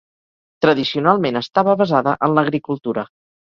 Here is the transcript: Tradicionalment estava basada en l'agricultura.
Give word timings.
Tradicionalment 0.65 1.37
estava 1.43 1.77
basada 1.83 2.17
en 2.29 2.35
l'agricultura. 2.39 3.07